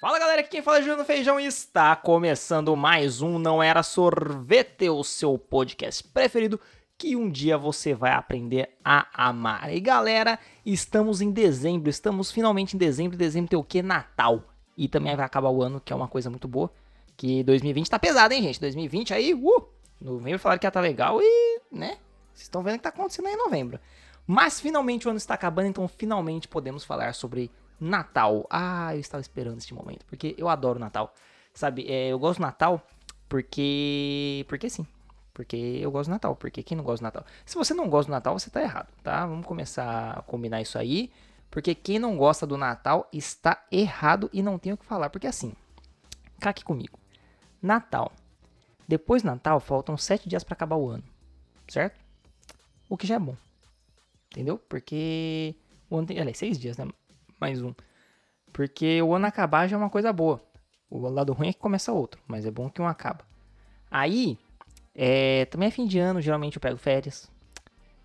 Fala 0.00 0.16
galera, 0.16 0.42
aqui 0.42 0.50
quem 0.50 0.62
fala 0.62 0.78
é 0.78 0.80
Juliano 0.80 1.04
Feijão 1.04 1.40
e 1.40 1.46
está 1.46 1.96
começando 1.96 2.76
mais 2.76 3.20
um 3.20 3.36
Não 3.36 3.60
Era 3.60 3.82
Sorvete, 3.82 4.88
o 4.88 5.02
seu 5.02 5.36
podcast 5.36 6.04
preferido 6.04 6.60
que 6.96 7.16
um 7.16 7.28
dia 7.28 7.58
você 7.58 7.94
vai 7.94 8.12
aprender 8.12 8.76
a 8.84 9.08
amar. 9.12 9.74
E 9.74 9.80
galera, 9.80 10.38
estamos 10.64 11.20
em 11.20 11.32
dezembro, 11.32 11.90
estamos 11.90 12.30
finalmente 12.30 12.76
em 12.76 12.78
dezembro, 12.78 13.18
dezembro 13.18 13.50
tem 13.50 13.58
o 13.58 13.64
que? 13.64 13.82
Natal. 13.82 14.44
E 14.76 14.86
também 14.86 15.16
vai 15.16 15.26
acabar 15.26 15.50
o 15.50 15.60
ano, 15.64 15.80
que 15.80 15.92
é 15.92 15.96
uma 15.96 16.06
coisa 16.06 16.30
muito 16.30 16.46
boa, 16.46 16.70
que 17.16 17.42
2020 17.42 17.90
tá 17.90 17.98
pesado, 17.98 18.32
hein 18.32 18.40
gente? 18.40 18.60
2020 18.60 19.12
aí, 19.12 19.34
uh! 19.34 19.68
Novembro 20.00 20.38
falaram 20.38 20.60
que 20.60 20.66
ia 20.68 20.70
tá 20.70 20.80
legal 20.80 21.20
e, 21.20 21.60
né? 21.72 21.98
Vocês 22.32 22.42
estão 22.42 22.62
vendo 22.62 22.74
o 22.74 22.78
que 22.78 22.84
tá 22.84 22.90
acontecendo 22.90 23.26
aí 23.26 23.34
em 23.34 23.36
novembro. 23.36 23.80
Mas 24.24 24.60
finalmente 24.60 25.08
o 25.08 25.10
ano 25.10 25.18
está 25.18 25.34
acabando, 25.34 25.66
então 25.66 25.88
finalmente 25.88 26.46
podemos 26.46 26.84
falar 26.84 27.16
sobre 27.16 27.50
Natal. 27.80 28.46
Ah, 28.50 28.94
eu 28.94 29.00
estava 29.00 29.20
esperando 29.20 29.58
este 29.58 29.74
momento, 29.74 30.04
porque 30.06 30.34
eu 30.38 30.48
adoro 30.48 30.78
Natal. 30.78 31.14
Sabe, 31.54 31.86
é, 31.90 32.08
eu 32.08 32.18
gosto 32.18 32.38
do 32.38 32.42
Natal 32.42 32.84
porque. 33.28 34.44
Porque 34.48 34.70
sim. 34.70 34.86
Porque 35.34 35.56
eu 35.56 35.90
gosto 35.90 36.08
do 36.08 36.12
Natal. 36.12 36.34
Porque 36.34 36.62
quem 36.62 36.76
não 36.76 36.84
gosta 36.84 37.02
do 37.02 37.04
Natal? 37.04 37.26
Se 37.44 37.56
você 37.56 37.74
não 37.74 37.88
gosta 37.88 38.10
do 38.10 38.14
Natal, 38.14 38.38
você 38.38 38.48
está 38.48 38.62
errado, 38.62 38.88
tá? 39.02 39.26
Vamos 39.26 39.46
começar 39.46 40.18
a 40.18 40.22
combinar 40.22 40.60
isso 40.60 40.78
aí. 40.78 41.12
Porque 41.50 41.74
quem 41.74 41.98
não 41.98 42.16
gosta 42.16 42.46
do 42.46 42.56
Natal 42.56 43.08
está 43.12 43.64
errado 43.70 44.28
e 44.32 44.42
não 44.42 44.58
tem 44.58 44.72
o 44.72 44.76
que 44.76 44.84
falar. 44.84 45.10
Porque 45.10 45.26
assim, 45.26 45.52
cá 46.40 46.50
aqui 46.50 46.64
comigo. 46.64 46.98
Natal. 47.62 48.12
Depois 48.86 49.22
do 49.22 49.26
Natal, 49.26 49.60
faltam 49.60 49.96
sete 49.96 50.28
dias 50.28 50.42
para 50.42 50.54
acabar 50.54 50.76
o 50.76 50.88
ano. 50.88 51.04
Certo? 51.68 52.00
O 52.88 52.96
que 52.96 53.06
já 53.06 53.16
é 53.16 53.18
bom. 53.18 53.36
Entendeu? 54.30 54.58
Porque. 54.58 55.54
O 55.90 55.96
ano 55.96 56.06
tem. 56.06 56.18
Aliás, 56.18 56.38
seis 56.38 56.58
dias, 56.58 56.76
né? 56.76 56.86
Mais 57.40 57.62
um. 57.62 57.74
Porque 58.52 59.00
o 59.02 59.14
ano 59.14 59.26
acabar 59.26 59.66
já 59.68 59.76
é 59.76 59.78
uma 59.78 59.90
coisa 59.90 60.12
boa. 60.12 60.42
O 60.90 61.06
lado 61.08 61.32
ruim 61.32 61.48
é 61.48 61.52
que 61.52 61.58
começa 61.58 61.92
outro, 61.92 62.20
mas 62.26 62.46
é 62.46 62.50
bom 62.50 62.70
que 62.70 62.80
um 62.80 62.86
acaba. 62.86 63.24
Aí, 63.90 64.38
é, 64.94 65.44
também 65.46 65.68
é 65.68 65.70
fim 65.70 65.86
de 65.86 65.98
ano, 65.98 66.20
geralmente 66.20 66.56
eu 66.56 66.60
pego 66.60 66.78
férias. 66.78 67.30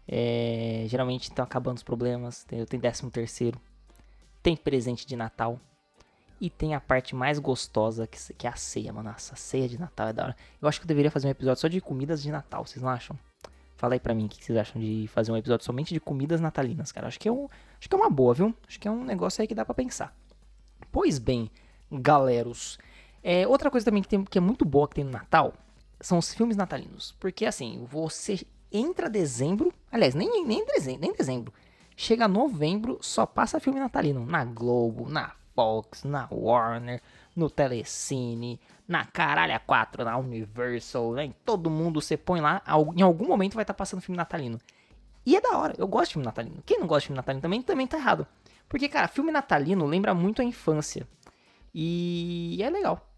É, 0.08 0.86
geralmente 0.88 1.24
estão 1.24 1.44
acabando 1.44 1.78
os 1.78 1.84
problemas. 1.84 2.46
Eu 2.52 2.66
tenho 2.66 2.82
décimo 2.82 3.10
terceiro. 3.10 3.60
Tem 4.42 4.56
presente 4.56 5.06
de 5.08 5.16
Natal. 5.16 5.60
E 6.42 6.50
tem 6.50 6.76
a 6.76 6.82
parte 6.82 7.16
mais 7.16 7.40
gostosa, 7.40 8.06
que, 8.06 8.34
que 8.34 8.46
é 8.46 8.50
a 8.50 8.56
ceia, 8.56 8.92
mano. 8.92 9.10
Nossa, 9.10 9.34
a 9.34 9.38
ceia 9.38 9.68
de 9.68 9.80
Natal 9.80 10.10
é 10.10 10.14
da 10.14 10.24
hora. 10.24 10.36
Eu 10.62 10.68
acho 10.68 10.80
que 10.80 10.84
eu 10.84 10.88
deveria 10.88 11.10
fazer 11.10 11.28
um 11.28 11.32
episódio 11.32 11.62
só 11.62 11.68
de 11.70 11.80
comidas 11.80 12.22
de 12.22 12.32
Natal, 12.32 12.66
vocês 12.66 12.84
não 12.84 12.90
acham? 12.90 13.18
Fala 13.84 13.96
aí 13.96 14.00
pra 14.00 14.16
mim 14.16 14.28
o 14.28 14.30
que 14.30 14.42
vocês 14.42 14.58
acham 14.58 14.82
de 14.82 15.10
fazer 15.10 15.30
um 15.30 15.36
episódio 15.36 15.66
somente 15.66 15.94
de 15.94 16.00
comidas 16.00 16.40
natalinas, 16.40 16.90
cara. 16.90 17.06
Acho 17.06 17.20
que 17.20 17.28
é, 17.28 17.32
um, 17.34 17.50
acho 17.78 17.90
que 17.90 17.94
é 17.94 17.98
uma 17.98 18.10
boa, 18.10 18.34
viu? 18.34 18.56
Acho 18.66 18.80
que 18.80 18.88
é 18.88 18.92
um 18.92 19.04
negócio 19.04 19.42
aí 19.42 19.48
que 19.48 19.54
dá 19.54 19.66
para 19.66 19.76
pensar. 19.76 20.16
Pois 20.90 21.20
bem, 21.20 21.52
galeros. 21.92 22.80
É, 23.22 23.46
outra 23.46 23.70
coisa 23.70 23.84
também 23.84 24.02
que, 24.02 24.08
tem, 24.08 24.24
que 24.24 24.38
é 24.38 24.42
muito 24.42 24.64
boa 24.64 24.88
que 24.88 24.96
tem 24.96 25.04
no 25.04 25.12
Natal 25.12 25.54
são 26.00 26.18
os 26.18 26.34
filmes 26.34 26.56
natalinos. 26.56 27.14
Porque 27.20 27.46
assim, 27.46 27.86
você 27.92 28.48
entra 28.72 29.10
dezembro. 29.10 29.74
Aliás, 29.92 30.16
nem, 30.16 30.46
nem, 30.46 30.66
dezembro, 30.66 31.02
nem 31.02 31.12
dezembro. 31.12 31.54
Chega 31.98 32.26
novembro, 32.26 33.00
só 33.02 33.26
passa 33.26 33.60
filme 33.60 33.82
natalino. 33.82 34.26
Na 34.26 34.46
Globo, 34.46 35.10
na 35.10 35.34
Fox, 35.54 36.06
na 36.06 36.26
Warner, 36.32 37.02
no 37.36 37.50
Telecine, 37.50 38.60
na 38.88 39.06
Caralha 39.06 39.60
4, 39.60 40.06
na 40.06 40.18
Universal, 40.18 41.14
né? 41.14 41.34
Todo 41.44 41.70
mundo 41.70 42.02
você 42.02 42.16
põe 42.18 42.42
lá, 42.42 42.62
em 42.96 43.02
algum 43.02 43.28
momento 43.28 43.56
vai 43.56 43.64
estar 43.64 43.74
tá 43.74 43.78
passando 43.78 44.02
filme 44.02 44.18
natalino. 44.18 44.60
E 45.26 45.36
é 45.36 45.42
da 45.42 45.58
hora, 45.58 45.74
eu 45.78 45.88
gosto 45.88 46.08
de 46.10 46.14
filme 46.14 46.26
natalino. 46.26 46.62
Quem 46.66 46.80
não 46.80 46.88
gosta 46.88 47.02
de 47.02 47.08
filme 47.08 47.18
natalino 47.18 47.42
também, 47.42 47.62
também 47.62 47.88
tá 47.88 47.98
errado. 47.98 48.28
Porque, 48.68 48.90
cara, 48.90 49.08
filme 49.08 49.32
natalino 49.32 49.86
lembra 49.86 50.14
muito 50.14 50.42
a 50.42 50.46
infância. 50.46 51.08
E 51.74 52.60
é 52.62 52.70
legal. 52.70 53.10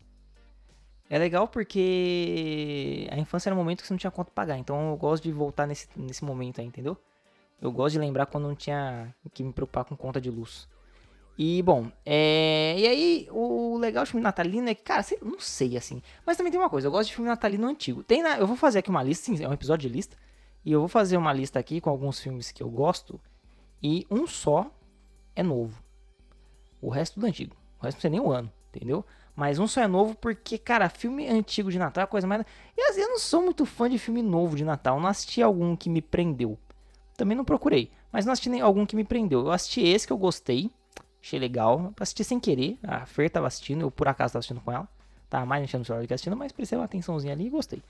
É 1.10 1.20
legal 1.20 1.48
porque 1.48 3.08
a 3.12 3.18
infância 3.18 3.50
era 3.50 3.56
um 3.56 3.60
momento 3.60 3.82
que 3.82 3.88
você 3.88 3.94
não 3.94 3.98
tinha 3.98 4.12
quanto 4.12 4.32
pagar. 4.32 4.58
Então 4.58 4.90
eu 4.92 4.98
gosto 4.98 5.24
de 5.24 5.32
voltar 5.32 5.68
nesse, 5.68 5.88
nesse 5.96 6.24
momento 6.24 6.62
aí, 6.62 6.68
entendeu? 6.68 6.98
Eu 7.62 7.72
gosto 7.72 7.94
de 7.94 8.00
lembrar 8.00 8.26
quando 8.26 8.48
não 8.48 8.56
tinha 8.56 9.14
que 9.34 9.44
me 9.44 9.54
preocupar 9.54 9.86
com 9.86 9.96
conta 9.96 10.20
de 10.20 10.30
luz. 10.30 10.68
E, 11.38 11.62
bom, 11.62 11.92
é... 12.06 12.76
E 12.78 12.88
aí, 12.88 13.28
o 13.30 13.78
legal 13.78 14.06
do 14.06 14.08
filme 14.08 14.24
natalino 14.24 14.70
é 14.70 14.76
que, 14.76 14.84
cara, 14.84 15.06
não 15.22 15.40
sei, 15.40 15.76
assim. 15.76 16.02
Mas 16.26 16.38
também 16.38 16.52
tem 16.52 16.60
uma 16.60 16.70
coisa, 16.70 16.88
eu 16.88 16.92
gosto 16.92 17.10
de 17.10 17.16
filme 17.16 17.30
natalino 17.30 17.68
antigo. 17.68 18.04
Tem 18.04 18.24
na... 18.24 18.38
Eu 18.38 18.48
vou 18.48 18.56
fazer 18.56 18.80
aqui 18.80 18.90
uma 18.90 19.04
lista, 19.04 19.26
sim, 19.26 19.44
é 19.44 19.48
um 19.48 19.54
episódio 19.54 19.90
de 19.90 19.94
lista. 19.94 20.16
E 20.64 20.72
eu 20.72 20.80
vou 20.80 20.88
fazer 20.88 21.18
uma 21.18 21.34
lista 21.34 21.60
aqui 21.60 21.82
com 21.82 21.90
alguns 21.90 22.20
filmes 22.20 22.52
que 22.52 22.64
eu 22.64 22.70
gosto. 22.70 23.20
E 23.84 24.08
um 24.10 24.26
só 24.26 24.72
é 25.36 25.44
novo. 25.44 25.84
O 26.82 26.90
resto 26.90 27.20
do 27.20 27.26
antigo. 27.26 27.56
O 27.80 27.84
resto 27.84 27.98
não 27.98 28.02
sei 28.02 28.10
nem 28.10 28.20
o 28.20 28.32
ano, 28.32 28.52
entendeu? 28.74 29.06
Mas 29.36 29.60
um 29.60 29.68
só 29.68 29.82
é 29.82 29.88
novo 29.88 30.16
porque, 30.16 30.58
cara, 30.58 30.88
filme 30.88 31.28
antigo 31.28 31.70
de 31.70 31.78
Natal 31.78 32.06
é 32.06 32.08
coisa 32.08 32.26
mais. 32.26 32.44
E 32.78 32.82
assim, 32.90 33.02
eu 33.02 33.10
não 33.10 33.20
sou 33.20 33.42
muito 33.42 33.66
fã 33.66 33.90
de 33.90 34.00
filme 34.00 34.22
novo 34.22 34.56
de 34.56 34.64
Natal. 34.64 35.00
Não 35.00 35.10
assisti 35.10 35.42
algum 35.42 35.76
que 35.76 35.90
me 35.90 36.02
prendeu. 36.02 36.58
Também 37.18 37.36
não 37.36 37.44
procurei. 37.44 37.92
Mas 38.12 38.26
não 38.26 38.32
assisti 38.32 38.62
algum 38.62 38.86
que 38.86 38.96
me 38.96 39.04
prendeu. 39.04 39.42
Eu 39.42 39.52
assisti 39.52 39.82
esse 39.82 40.08
que 40.08 40.14
eu 40.14 40.18
gostei 40.18 40.72
Achei 41.26 41.40
legal. 41.40 41.92
Assisti 42.00 42.24
sem 42.24 42.40
querer. 42.40 42.78
A 42.84 43.04
Fer 43.08 43.32
tava 43.32 43.48
assistindo, 43.48 43.82
eu 43.82 43.90
por 43.90 44.08
acaso 44.08 44.34
tava 44.34 44.42
assistindo 44.42 44.62
com 44.62 44.72
ela. 44.72 44.88
Tava 45.28 45.44
mais 45.44 45.64
enchendo 45.64 45.82
o 45.82 45.86
celular 45.86 46.04
do 46.04 46.08
que 46.08 46.14
assistindo, 46.14 46.38
mas 46.38 46.52
prestei 46.52 46.78
uma 46.78 46.86
atençãozinha 46.86 47.34
ali 47.34 47.48
e 47.48 47.50
gostei. 47.50 47.82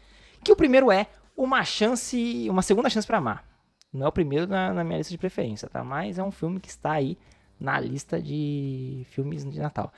Que 0.42 0.54
o 0.54 0.56
primeiro 0.56 0.90
é 0.90 1.08
uma 1.36 1.62
chance, 1.66 2.48
uma 2.50 2.62
segunda 2.62 2.90
chance 2.90 3.06
para 3.06 3.18
amar. 3.18 3.46
Não 3.92 4.06
é 4.06 4.10
o 4.10 4.12
primeiro 4.12 4.48
na, 4.48 4.74
na, 4.74 4.86
minha 4.86 5.00
lista 5.00 5.12
de 5.12 5.18
preferência, 5.18 5.68
tá? 5.68 5.84
Mas 5.84 6.18
é 6.18 6.24
um 6.24 6.32
filme 6.32 6.62
que 6.62 6.70
está 6.70 6.94
aí 6.94 7.18
na 7.60 7.78
lista 7.78 8.22
de 8.22 9.06
filmes 9.10 9.44
de 9.44 9.60
Natal. 9.60 9.92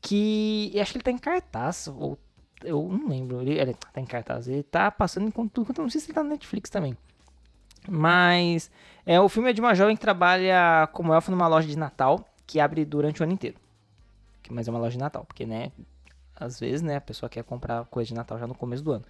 Que 0.00 0.70
eu 0.72 0.80
acho 0.80 0.92
que 0.92 0.98
ele 0.98 1.04
tá 1.04 1.10
em 1.10 1.18
cartaz, 1.18 1.88
ou 1.88 2.16
eu 2.62 2.80
não 2.88 3.08
lembro. 3.08 3.40
Ele, 3.40 3.58
ele 3.58 3.74
tá 3.74 4.00
em 4.00 4.06
cartaz, 4.06 4.46
ele 4.46 4.62
tá 4.62 4.88
passando 4.92 5.26
enquanto 5.26 5.64
tudo. 5.64 5.82
Não 5.82 5.90
sei 5.90 6.00
se 6.00 6.06
ele 6.06 6.14
tá 6.14 6.22
na 6.22 6.30
Netflix 6.30 6.70
também. 6.70 6.96
Mas 7.88 8.70
é, 9.04 9.20
o 9.20 9.28
filme 9.28 9.50
é 9.50 9.52
de 9.52 9.60
uma 9.60 9.74
jovem 9.74 9.96
que 9.96 10.00
trabalha 10.00 10.88
como 10.92 11.12
elfo 11.12 11.32
numa 11.32 11.48
loja 11.48 11.66
de 11.66 11.76
Natal 11.76 12.24
que 12.46 12.60
abre 12.60 12.84
durante 12.84 13.20
o 13.20 13.24
ano 13.24 13.32
inteiro. 13.32 13.56
Mas 14.50 14.68
é 14.68 14.70
uma 14.70 14.78
loja 14.78 14.92
de 14.92 14.98
Natal, 14.98 15.24
porque, 15.24 15.46
né, 15.46 15.72
às 16.36 16.58
vezes, 16.60 16.82
né, 16.82 16.96
a 16.96 17.00
pessoa 17.00 17.28
quer 17.28 17.44
comprar 17.44 17.84
coisa 17.86 18.08
de 18.08 18.14
Natal 18.14 18.38
já 18.38 18.46
no 18.46 18.54
começo 18.54 18.82
do 18.82 18.92
ano. 18.92 19.04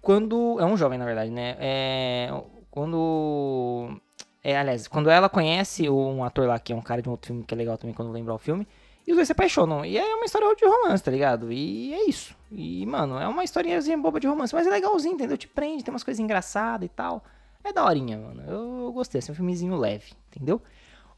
Quando. 0.00 0.58
É 0.60 0.64
um 0.64 0.76
jovem, 0.76 0.98
na 0.98 1.04
verdade, 1.04 1.30
né? 1.30 1.56
É, 1.58 2.42
quando. 2.70 3.96
É, 4.42 4.58
aliás, 4.58 4.88
quando 4.88 5.08
ela 5.08 5.28
conhece 5.28 5.88
um 5.88 6.24
ator 6.24 6.48
lá, 6.48 6.58
que 6.58 6.72
é 6.72 6.76
um 6.76 6.82
cara 6.82 7.00
de 7.00 7.08
um 7.08 7.12
outro 7.12 7.28
filme 7.28 7.44
que 7.44 7.54
é 7.54 7.56
legal 7.56 7.78
também 7.78 7.94
quando 7.94 8.10
lembrar 8.10 8.34
o 8.34 8.38
filme, 8.38 8.66
e 9.06 9.12
os 9.12 9.16
dois 9.16 9.28
se 9.28 9.32
apaixonam. 9.32 9.84
E 9.84 9.96
é 9.96 10.14
uma 10.14 10.24
história 10.24 10.52
de 10.56 10.64
romance, 10.64 11.02
tá 11.02 11.10
ligado? 11.10 11.52
E 11.52 11.94
é 11.94 12.08
isso. 12.08 12.36
E, 12.50 12.84
mano, 12.84 13.18
é 13.18 13.28
uma 13.28 13.44
historinhazinha 13.44 13.96
boba 13.96 14.18
de 14.18 14.26
romance, 14.26 14.52
mas 14.52 14.66
é 14.66 14.70
legalzinho, 14.70 15.14
entendeu? 15.14 15.38
Te 15.38 15.46
prende, 15.46 15.84
tem 15.84 15.94
umas 15.94 16.02
coisas 16.02 16.18
engraçadas 16.18 16.86
e 16.86 16.88
tal. 16.88 17.22
É 17.62 17.72
daorinha, 17.72 18.18
mano. 18.18 18.42
Eu, 18.42 18.84
eu 18.86 18.92
gostei, 18.92 19.20
assim, 19.20 19.30
é 19.30 19.32
um 19.32 19.36
filmezinho 19.36 19.76
leve, 19.76 20.12
entendeu? 20.28 20.60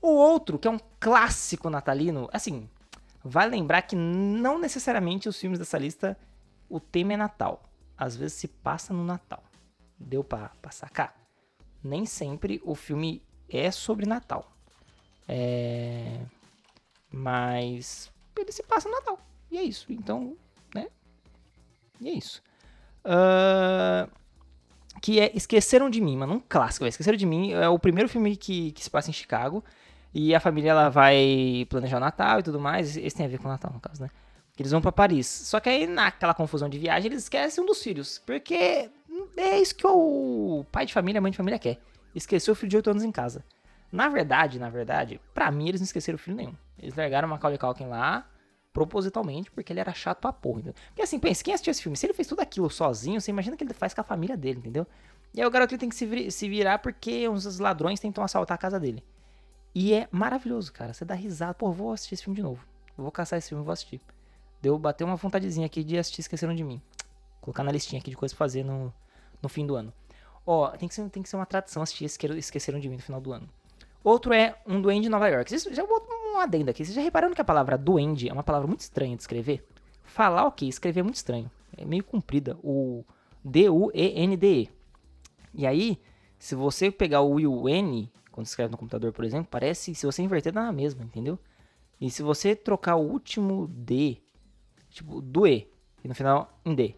O 0.05 0.17
outro, 0.17 0.59
que 0.59 0.69
é 0.69 0.71
um 0.71 0.79
clássico 1.01 1.71
natalino, 1.71 2.29
assim, 2.31 2.69
vai 3.25 3.49
lembrar 3.49 3.81
que 3.81 3.97
não 3.97 4.59
necessariamente 4.59 5.31
os 5.31 5.39
filmes 5.39 5.59
dessa 5.59 5.79
lista 5.79 6.15
o 6.69 6.79
tema 6.79 7.15
é 7.15 7.17
Natal. 7.17 7.63
Às 7.97 8.15
vezes 8.15 8.35
se 8.35 8.47
passa 8.47 8.93
no 8.93 9.03
Natal. 9.03 9.43
Deu 9.99 10.23
pra, 10.23 10.51
pra 10.61 10.71
sacar? 10.71 11.17
Nem 11.83 12.05
sempre 12.05 12.61
o 12.67 12.75
filme 12.75 13.23
é 13.49 13.71
sobre 13.71 14.05
Natal. 14.05 14.53
É... 15.27 16.21
Mas 17.11 18.13
ele 18.37 18.53
se 18.53 18.63
passa 18.63 18.91
no 18.91 18.97
Natal. 18.97 19.19
E 19.51 19.57
é 19.57 19.63
isso. 19.63 19.91
Então, 19.91 20.37
né? 20.75 20.89
E 21.99 22.11
é 22.11 22.13
isso. 22.13 22.43
Uh... 23.07 24.11
Que 25.01 25.19
é 25.19 25.35
Esqueceram 25.35 25.89
de 25.89 26.03
Mim, 26.03 26.19
mano. 26.19 26.35
Um 26.35 26.41
clássico. 26.41 26.85
Esqueceram 26.85 27.17
de 27.17 27.25
Mim 27.25 27.53
é 27.53 27.71
o 27.71 27.79
primeiro 27.79 28.07
filme 28.07 28.37
que, 28.37 28.71
que 28.73 28.85
se 28.85 28.91
passa 28.91 29.09
em 29.09 29.15
Chicago. 29.15 29.65
E 30.15 30.35
a 30.35 30.39
família 30.39 30.71
ela 30.71 30.89
vai 30.89 31.67
planejar 31.69 31.97
o 31.97 32.01
Natal 32.01 32.39
e 32.39 32.43
tudo 32.45 32.61
mais. 32.61 32.97
Esse 32.97 33.17
tem 33.17 33.27
a 33.27 33.29
ver 33.29 33.39
com 33.39 33.49
o 33.49 33.51
Natal, 33.51 33.73
no 33.73 33.81
caso, 33.81 34.00
né? 34.00 34.11
Eles 34.56 34.71
vão 34.71 34.81
para 34.81 34.93
Paris. 34.93 35.27
Só 35.27 35.59
que 35.59 35.69
aí, 35.69 35.87
naquela 35.87 36.33
confusão 36.33 36.69
de 36.69 36.79
viagem, 36.79 37.11
eles 37.11 37.25
esquecem 37.25 37.65
um 37.65 37.67
dos 37.67 37.83
filhos. 37.83 38.23
Porque 38.25 38.88
é 39.37 39.59
isso 39.59 39.75
que 39.75 39.85
o 39.85 40.65
pai 40.71 40.87
de 40.87 40.94
família, 40.94 41.19
a 41.19 41.23
mãe 41.23 41.33
de 41.33 41.37
família 41.37 41.59
quer. 41.59 41.79
Esqueceu 42.15 42.53
o 42.53 42.55
filho 42.55 42.71
de 42.71 42.77
8 42.77 42.91
anos 42.91 43.03
em 43.03 43.11
casa. 43.11 43.44
Na 43.91 44.09
verdade, 44.09 44.59
na 44.59 44.71
verdade, 44.71 45.21
pra 45.35 45.50
mim 45.50 45.69
eles 45.69 45.81
não 45.81 45.85
esqueceram 45.85 46.15
o 46.15 46.19
filho 46.19 46.37
nenhum. 46.37 46.55
Eles 46.79 46.94
largaram 46.94 47.27
o 47.27 47.31
Macaulay 47.33 47.59
Culkin 47.59 47.87
lá, 47.87 48.29
propositalmente, 48.73 49.50
porque 49.50 49.73
ele 49.73 49.81
era 49.81 49.93
chato 49.93 50.21
pra 50.21 50.33
porra, 50.33 50.61
entendeu? 50.61 50.75
Porque 50.88 51.03
assim, 51.03 51.19
pensa, 51.19 51.43
quem 51.43 51.55
assistiu 51.55 51.71
esse 51.73 51.83
filme? 51.83 51.97
Se 51.97 52.06
ele 52.06 52.12
fez 52.12 52.29
tudo 52.29 52.41
aquilo 52.41 52.71
sozinho, 52.71 53.21
você 53.21 53.31
imagina 53.31 53.56
que 53.56 53.65
ele 53.65 53.75
faz 53.75 53.94
com 53.94 54.00
a 54.00 54.05
família 54.05 54.37
dele, 54.37 54.59
entendeu? 54.59 54.87
E 55.33 55.41
aí 55.41 55.47
o 55.47 55.50
garoto 55.50 55.77
tem 55.77 55.88
que 55.88 55.97
se 55.97 56.49
virar 56.49 56.79
porque 56.79 57.29
uns 57.29 57.59
ladrões 57.59 57.99
tentam 57.99 58.23
assaltar 58.23 58.55
a 58.55 58.59
casa 58.59 58.79
dele. 58.79 59.03
E 59.75 59.93
é 59.93 60.09
maravilhoso, 60.11 60.73
cara. 60.73 60.93
Você 60.93 61.05
dá 61.05 61.15
risada. 61.15 61.55
Pô, 61.55 61.73
vou 61.73 61.93
assistir 61.93 62.15
esse 62.15 62.25
filme 62.25 62.37
de 62.37 62.43
novo. 62.43 62.65
vou 62.97 63.11
caçar 63.11 63.38
esse 63.38 63.49
filme, 63.49 63.65
vou 63.65 63.73
assistir. 63.73 64.00
Deu 64.62 64.79
bater 64.79 65.05
uma 65.05 65.17
vontadezinha 65.17 65.67
aqui 65.67 65.82
de 65.82 65.99
assistir 65.99 66.21
Esqueceram 66.21 66.55
de 66.55 66.62
Mim. 66.62 66.81
Colocar 67.41 67.65
na 67.65 67.73
listinha 67.73 68.00
aqui 68.00 68.11
de 68.11 68.17
coisas 68.17 68.35
pra 68.37 68.44
fazer 68.44 68.65
no, 68.65 68.93
no 69.43 69.49
fim 69.49 69.67
do 69.67 69.75
ano. 69.75 69.93
Ó, 70.47 70.69
tem 70.69 70.88
que, 70.88 70.94
ser, 70.94 71.09
tem 71.11 71.23
que 71.23 71.29
ser 71.29 71.37
uma 71.37 71.47
tradição 71.47 71.82
assistir 71.82 72.05
Esqueceram 72.05 72.79
de 72.79 72.88
Mim 72.88 72.97
no 72.97 73.03
final 73.03 73.21
do 73.21 73.32
ano. 73.32 73.49
Outro 74.03 74.32
é 74.32 74.55
Um 74.67 74.81
Duende 74.81 75.05
de 75.05 75.09
Nova 75.09 75.29
York. 75.29 75.55
Isso 75.55 75.75
já 75.75 75.82
é 75.82 75.87
um 75.87 76.38
adendo 76.38 76.71
aqui. 76.71 76.85
Vocês 76.85 76.94
já 76.94 77.03
repararam 77.03 77.35
que 77.35 77.41
a 77.41 77.44
palavra 77.44 77.76
duende 77.76 78.29
é 78.29 78.32
uma 78.32 78.43
palavra 78.43 78.69
muito 78.69 78.81
estranha 78.81 79.17
de 79.17 79.23
escrever? 79.23 79.67
Falar 80.05 80.47
ok, 80.47 80.69
escrever 80.69 81.00
é 81.00 81.03
muito 81.03 81.17
estranho. 81.17 81.50
É 81.76 81.85
meio 81.85 82.05
comprida. 82.05 82.56
O 82.62 83.05
D-U-E-N-D-E. 83.43 84.71
E 85.55 85.67
aí, 85.67 85.99
se 86.38 86.55
você 86.55 86.91
pegar 86.91 87.23
o 87.23 87.41
I 87.41 87.44
e 87.44 87.47
o 87.47 87.69
N, 87.69 88.12
quando 88.35 88.49
escreve 88.49 88.73
no 88.73 88.77
computador, 88.77 89.13
por 89.13 89.25
exemplo, 89.25 89.47
parece, 89.49 89.95
se 89.95 90.05
você 90.05 90.21
inverter, 90.21 90.53
dá 90.53 90.65
na 90.65 90.73
mesma, 90.73 91.05
entendeu? 91.05 91.39
E 92.01 92.11
se 92.11 92.21
você 92.21 92.57
trocar 92.57 92.97
o 92.97 93.09
último 93.09 93.69
D, 93.69 94.19
tipo, 94.91 95.21
do 95.21 95.47
E, 95.47 95.71
e 96.03 96.09
no 96.09 96.17
final 96.17 96.59
em 96.65 96.75
D. 96.75 96.97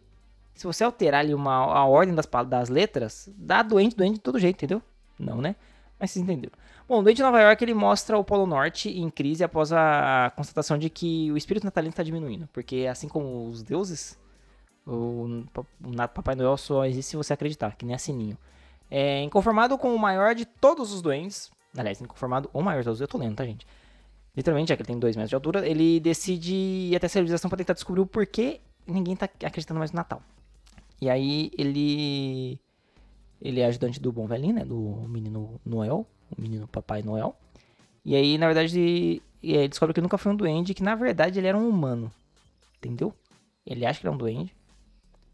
Se 0.55 0.67
você 0.67 0.83
alterar 0.83 1.21
ali 1.21 1.35
uma, 1.35 1.53
a 1.53 1.85
ordem 1.85 2.15
das, 2.15 2.27
das 2.49 2.71
letras, 2.71 3.29
dá 3.37 3.63
doente, 3.63 3.95
doente 3.95 4.15
de 4.15 4.21
todo 4.21 4.39
jeito, 4.39 4.57
entendeu? 4.57 4.81
Não, 5.19 5.43
né? 5.43 5.57
Mas 6.01 6.11
vocês 6.11 6.23
entenderam. 6.23 6.55
Bom, 6.89 7.01
o 7.01 7.03
Doente 7.03 7.17
de 7.17 7.23
Nova 7.23 7.41
York 7.43 7.63
ele 7.63 7.75
mostra 7.75 8.17
o 8.17 8.25
Polo 8.25 8.47
Norte 8.47 8.89
em 8.89 9.11
crise 9.11 9.45
após 9.45 9.73
a 9.73 10.33
constatação 10.35 10.79
de 10.79 10.89
que 10.89 11.31
o 11.33 11.37
espírito 11.37 11.65
natalino 11.65 11.91
está 11.91 12.03
diminuindo. 12.03 12.49
Porque 12.51 12.87
assim 12.91 13.09
como 13.09 13.47
os 13.49 13.63
deuses, 13.63 14.19
o, 14.87 15.45
o 15.85 16.09
Papai 16.15 16.35
Noel 16.35 16.57
só 16.57 16.87
existe 16.87 17.11
se 17.11 17.17
você 17.17 17.35
acreditar, 17.35 17.77
que 17.77 17.85
nem 17.85 17.95
a 17.95 17.99
Sininho. 17.99 18.39
É, 18.91 19.23
inconformado 19.23 19.77
com 19.77 19.95
o 19.95 19.99
maior 19.99 20.35
de 20.35 20.45
todos 20.45 20.93
os 20.93 21.03
doentes, 21.03 21.51
aliás, 21.77 22.01
inconformado 22.01 22.49
ou 22.53 22.63
maior 22.63 22.81
de 22.81 22.85
todos, 22.85 23.01
eu 23.01 23.09
tô 23.09 23.19
lendo, 23.19 23.37
tá, 23.37 23.45
gente? 23.45 23.67
Literalmente, 24.37 24.69
já 24.69 24.77
que 24.77 24.83
ele 24.83 24.87
tem 24.87 24.99
2 24.99 25.17
metros 25.17 25.31
de 25.31 25.35
altura, 25.35 25.67
ele 25.67 25.99
decide 25.99 26.55
ir 26.55 26.97
até 26.97 27.07
a 27.07 27.09
civilização 27.09 27.49
para 27.49 27.57
tentar 27.59 27.73
descobrir 27.73 28.01
o 28.01 28.07
porquê 28.07 28.61
ninguém 28.87 29.17
tá 29.17 29.29
acreditando 29.45 29.79
mais 29.79 29.93
no 29.93 29.97
Natal. 29.97 30.23
E 31.01 31.11
aí 31.11 31.51
ele 31.59 32.59
ele 33.41 33.61
é 33.61 33.67
ajudante 33.67 34.01
do 34.01 34.13
bom 34.13 34.27
velhinho, 34.27 34.55
né, 34.55 34.65
do 34.65 35.05
menino 35.09 35.61
Noel, 35.65 36.07
o 36.37 36.41
menino 36.41 36.67
Papai 36.67 37.03
Noel. 37.03 37.37
E 38.05 38.15
aí, 38.15 38.39
na 38.39 38.47
verdade, 38.47 39.21
ele 39.43 39.69
descobre 39.69 39.93
que 39.93 40.01
nunca 40.01 40.17
foi 40.17 40.33
um 40.33 40.37
duende, 40.37 40.73
que 40.73 40.83
na 40.83 40.95
verdade 40.95 41.39
ele 41.39 41.47
era 41.47 41.57
um 41.57 41.69
humano. 41.69 42.11
Entendeu? 42.79 43.13
Ele 43.67 43.85
acha 43.85 44.01
que 44.01 44.07
ele 44.07 44.13
é 44.13 44.15
um 44.15 44.19
duende, 44.19 44.55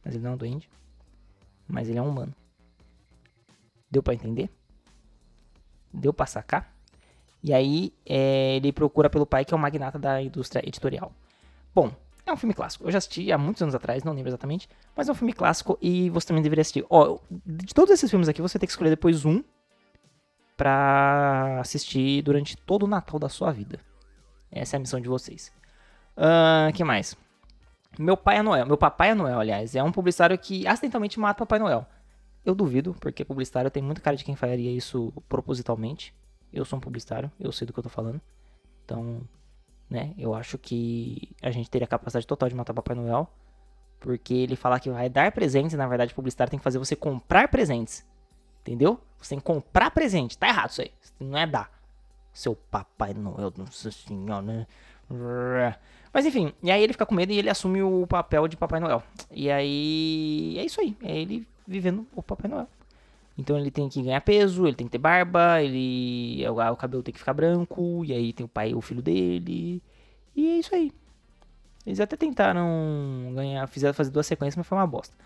mas 0.05 0.15
ele 0.15 0.25
não 0.25 0.33
é 0.33 0.35
um 0.35 0.39
duende. 0.39 0.69
Mas 1.69 1.89
ele 1.89 1.99
é 1.99 2.03
um 2.03 2.09
humano. 2.09 2.35
Deu 3.93 4.03
para 4.03 4.15
entender? 4.15 4.51
Deu 5.93 6.15
pra 6.15 6.25
sacar? 6.25 6.75
E 7.43 7.53
aí 7.53 7.93
é, 8.07 8.57
ele 8.57 8.73
procura 8.73 9.11
pelo 9.11 9.27
pai, 9.27 9.45
que 9.45 9.53
é 9.53 9.57
o 9.57 9.61
magnata 9.61 9.99
da 9.99 10.23
indústria 10.23 10.67
editorial. 10.67 11.13
Bom, 11.75 11.93
é 12.25 12.33
um 12.33 12.37
filme 12.37 12.55
clássico. 12.55 12.85
Eu 12.85 12.91
já 12.91 12.97
assisti 12.97 13.31
há 13.31 13.37
muitos 13.37 13.61
anos 13.61 13.75
atrás, 13.75 14.03
não 14.03 14.15
lembro 14.15 14.31
exatamente. 14.31 14.67
Mas 14.97 15.11
é 15.11 15.13
um 15.13 15.15
filme 15.15 15.35
clássico 15.35 15.77
e 15.83 16.09
você 16.09 16.29
também 16.29 16.43
deveria 16.43 16.63
assistir. 16.63 16.87
Ó, 16.89 17.19
de 17.31 17.75
todos 17.75 17.93
esses 17.93 18.09
filmes 18.09 18.31
aqui, 18.31 18.41
você 18.41 18.59
tem 18.59 18.67
que 18.67 18.73
escolher 18.73 18.91
depois 18.91 19.27
um 19.27 19.45
pra 20.57 21.59
assistir 21.61 22.23
durante 22.23 22.57
todo 22.57 22.85
o 22.85 22.89
Natal 22.89 23.19
da 23.19 23.29
sua 23.29 23.53
vida. 23.53 23.79
Essa 24.51 24.77
é 24.77 24.79
a 24.79 24.81
missão 24.81 25.01
de 25.01 25.09
vocês. 25.09 25.53
O 26.17 26.23
uh, 26.23 26.73
que 26.73 26.83
mais? 26.83 27.15
Meu 27.99 28.17
pai 28.17 28.39
é 28.39 28.43
Noel. 28.43 28.67
Meu 28.67 28.79
papai 28.79 29.11
é 29.11 29.15
Noel, 29.15 29.41
aliás. 29.41 29.77
É 29.77 29.83
um 29.83 29.93
publicitário 29.93 30.39
que 30.39 30.67
acidentalmente 30.67 31.21
mata 31.21 31.39
Papai 31.45 31.59
Noel. 31.59 31.87
Eu 32.45 32.55
duvido, 32.55 32.95
porque 33.01 33.25
publicitário 33.25 33.71
tem 33.71 33.83
muita 33.83 34.01
cara 34.01 34.17
de 34.17 34.25
quem 34.25 34.35
faria 34.35 34.71
isso 34.71 35.13
propositalmente. 35.29 36.15
Eu 36.53 36.65
sou 36.65 36.77
um 36.77 36.81
publicitário, 36.81 37.31
eu 37.39 37.53
sei 37.53 37.67
do 37.67 37.73
que 37.73 37.79
eu 37.79 37.85
tô 37.85 37.89
falando. 37.89 38.21
Então, 38.85 39.21
né, 39.89 40.13
eu 40.19 40.35
acho 40.35 40.59
que 40.59 41.31
a 41.41 41.51
gente 41.51 41.71
teria 41.71 41.85
a 41.85 41.89
capacidade 41.89 42.27
total 42.27 42.49
de 42.49 42.55
matar 42.55 42.75
Papai 42.75 42.97
Noel. 42.97 43.29
Porque 44.01 44.35
ele 44.35 44.57
falar 44.57 44.81
que 44.81 44.91
vai 44.91 45.09
dar 45.09 45.31
presentes, 45.31 45.77
na 45.77 45.87
verdade, 45.87 46.13
publicitário 46.13 46.51
tem 46.51 46.59
que 46.59 46.65
fazer 46.65 46.79
você 46.79 46.97
comprar 46.97 47.47
presentes. 47.47 48.05
Entendeu? 48.61 49.01
Você 49.19 49.31
tem 49.31 49.39
que 49.39 49.45
comprar 49.45 49.93
presente. 49.93 50.37
Tá 50.37 50.49
errado 50.49 50.71
isso 50.71 50.83
aí. 50.83 50.93
Não 51.21 51.39
é 51.39 51.47
dar. 51.47 51.71
Seu 52.33 52.57
Papai 52.57 53.15
Noel, 53.15 53.53
nossa 53.57 53.93
senhora, 53.93 54.43
né? 54.43 54.67
Mas 56.13 56.27
enfim, 56.27 56.53
e 56.63 56.71
aí 56.71 56.83
ele 56.83 56.93
fica 56.93 57.07
com 57.07 57.15
medo 57.15 57.33
e 57.33 57.39
ele 57.39 57.51
assume 57.51 57.83
o 57.83 58.07
papel 58.07 58.49
de 58.49 58.57
Papai 58.57 58.81
Noel. 58.81 59.03
E 59.31 59.51
aí 59.51 60.57
é 60.59 60.65
isso 60.65 60.81
aí. 60.81 60.97
É 61.03 61.17
ele 61.17 61.47
vivendo 61.67 62.07
o 62.15 62.23
Papai 62.23 62.51
Noel. 62.51 62.69
Então 63.39 63.59
ele 63.59 63.71
tem 63.71 63.89
que 63.89 64.03
ganhar 64.03 64.21
peso, 64.21 64.67
ele 64.67 64.77
tem 64.77 64.87
que 64.87 64.93
ter 64.93 64.99
barba, 64.99 65.63
ele 65.63 66.47
o 66.49 66.77
cabelo 66.77 67.03
tem 67.03 67.13
que 67.13 67.19
ficar 67.19 67.33
branco, 67.33 68.05
e 68.05 68.13
aí 68.13 68.33
tem 68.33 68.45
o 68.45 68.49
pai 68.49 68.75
o 68.75 68.81
filho 68.81 69.01
dele. 69.01 69.83
E 70.37 70.49
é 70.49 70.59
isso 70.59 70.75
aí. 70.75 70.93
Eles 71.87 71.99
até 71.99 72.17
tentaram 72.17 73.33
ganhar, 73.35 73.67
fizeram 73.67 73.95
fazer 73.95 74.11
duas 74.11 74.27
sequências, 74.27 74.57
mas 74.57 74.67
foi 74.67 74.77
uma 74.79 74.87
bosta. 74.87 75.17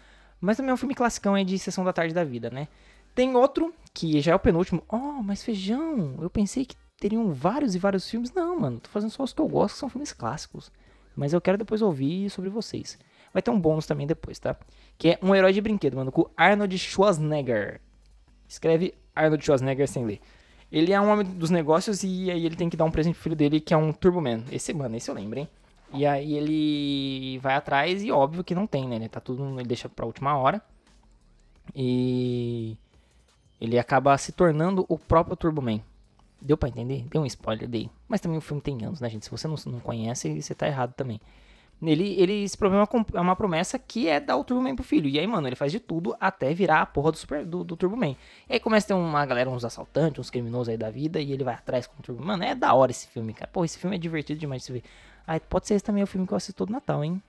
Mas 0.40 0.56
também 0.56 0.70
é 0.70 0.74
um 0.74 0.76
filme 0.76 0.94
classicão 0.94 1.34
aí 1.34 1.44
de 1.44 1.58
sessão 1.58 1.84
da 1.84 1.92
tarde 1.92 2.14
da 2.14 2.24
vida, 2.24 2.48
né? 2.48 2.68
Tem 3.14 3.34
outro 3.34 3.74
que 3.92 4.20
já 4.20 4.32
é 4.32 4.34
o 4.34 4.38
penúltimo. 4.38 4.82
Oh, 4.88 5.22
mas 5.22 5.42
feijão, 5.42 6.16
eu 6.20 6.30
pensei 6.30 6.64
que 6.64 6.76
teriam 6.98 7.32
vários 7.32 7.74
e 7.74 7.78
vários 7.78 8.08
filmes. 8.08 8.32
Não, 8.32 8.60
mano, 8.60 8.78
tô 8.78 8.88
fazendo 8.88 9.10
só 9.10 9.22
os 9.22 9.32
que 9.32 9.40
eu 9.40 9.48
gosto, 9.48 9.74
que 9.74 9.80
são 9.80 9.88
filmes 9.88 10.12
clássicos. 10.12 10.70
Mas 11.14 11.32
eu 11.32 11.40
quero 11.40 11.58
depois 11.58 11.82
ouvir 11.82 12.30
sobre 12.30 12.50
vocês. 12.50 12.98
Vai 13.36 13.42
ter 13.42 13.50
um 13.50 13.60
bônus 13.60 13.84
também 13.84 14.06
depois, 14.06 14.38
tá? 14.38 14.56
Que 14.96 15.10
é 15.10 15.18
um 15.20 15.34
herói 15.34 15.52
de 15.52 15.60
brinquedo, 15.60 15.94
mano, 15.94 16.10
com 16.10 16.26
Arnold 16.34 16.78
Schwarzenegger. 16.78 17.82
Escreve 18.48 18.94
Arnold 19.14 19.44
Schwarzenegger 19.44 19.86
sem 19.86 20.06
ler. 20.06 20.22
Ele 20.72 20.90
é 20.90 20.98
um 20.98 21.10
homem 21.10 21.26
dos 21.26 21.50
negócios 21.50 22.02
e 22.02 22.30
aí 22.30 22.46
ele 22.46 22.56
tem 22.56 22.70
que 22.70 22.78
dar 22.78 22.86
um 22.86 22.90
presente 22.90 23.12
pro 23.12 23.24
filho 23.24 23.36
dele, 23.36 23.60
que 23.60 23.74
é 23.74 23.76
um 23.76 23.92
Turboman. 23.92 24.42
Esse, 24.50 24.72
mano, 24.72 24.96
esse 24.96 25.10
eu 25.10 25.14
lembro, 25.14 25.38
hein? 25.38 25.46
E 25.92 26.06
aí 26.06 26.32
ele 26.32 27.38
vai 27.40 27.56
atrás 27.56 28.02
e 28.02 28.10
óbvio 28.10 28.42
que 28.42 28.54
não 28.54 28.66
tem, 28.66 28.88
né? 28.88 28.96
Ele 28.96 29.08
tá 29.10 29.20
tudo, 29.20 29.44
ele 29.60 29.68
deixa 29.68 29.86
pra 29.86 30.06
última 30.06 30.34
hora. 30.38 30.62
E 31.74 32.74
ele 33.60 33.78
acaba 33.78 34.16
se 34.16 34.32
tornando 34.32 34.86
o 34.88 34.98
próprio 34.98 35.36
Turboman. 35.36 35.82
Deu 36.40 36.56
pra 36.56 36.70
entender? 36.70 37.04
Deu 37.10 37.20
um 37.20 37.26
spoiler, 37.26 37.68
dei. 37.68 37.90
Mas 38.08 38.22
também 38.22 38.38
o 38.38 38.40
filme 38.40 38.62
tem 38.62 38.82
anos, 38.82 38.98
né, 38.98 39.10
gente? 39.10 39.26
Se 39.26 39.30
você 39.30 39.46
não, 39.46 39.56
não 39.66 39.80
conhece, 39.80 40.40
você 40.40 40.54
tá 40.54 40.66
errado 40.66 40.94
também. 40.94 41.20
Ele, 41.82 42.14
ele 42.19 42.49
se 42.49 42.56
propõe 42.56 42.78
uma, 42.78 43.06
é 43.14 43.20
uma 43.20 43.37
promessa 43.37 43.78
que 43.78 44.08
é 44.08 44.19
dar 44.19 44.37
o 44.37 44.44
Turbo 44.44 44.62
Man 44.62 44.75
pro 44.75 44.84
filho. 44.84 45.08
E 45.08 45.19
aí, 45.19 45.26
mano, 45.26 45.46
ele 45.46 45.56
faz 45.56 45.70
de 45.70 45.78
tudo 45.78 46.17
até 46.19 46.55
virar 46.55 46.81
a 46.81 46.87
porra 46.87 47.12
do, 47.12 47.19
super, 47.19 47.44
do, 47.44 47.62
do 47.62 47.76
Turbo 47.76 47.96
Man. 47.96 48.17
E 48.49 48.55
aí 48.55 48.61
começa 48.61 48.87
a 48.87 48.88
ter 48.88 48.94
uma 48.94 49.26
galera, 49.26 49.50
uns 49.50 49.64
assaltantes, 49.64 50.19
uns 50.19 50.31
criminosos 50.31 50.70
aí 50.70 50.76
da 50.76 50.90
vida, 50.90 51.20
e 51.20 51.32
ele 51.32 51.44
vai 51.44 51.55
atrás 51.55 51.87
com 51.87 51.99
o 51.99 52.02
Turbo 52.02 52.25
Mano, 52.25 52.44
é 52.44 52.55
da 52.55 52.73
hora 52.73 52.90
esse 52.90 53.06
filme, 53.08 53.34
cara. 53.34 53.50
Pô, 53.52 53.64
esse 53.64 53.78
filme 53.78 53.96
é 53.96 53.99
divertido 53.99 54.40
demais 54.40 54.62
de 54.62 54.67
se 54.67 54.73
ver. 54.73 54.82
Ah, 55.26 55.38
pode 55.38 55.67
ser 55.67 55.75
esse 55.75 55.84
também 55.84 56.02
o 56.02 56.06
filme 56.06 56.26
que 56.26 56.32
eu 56.32 56.37
assisto 56.37 56.55
todo 56.55 56.73
Natal, 56.73 57.05
hein? 57.05 57.23